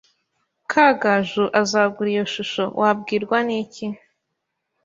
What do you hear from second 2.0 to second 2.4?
iyo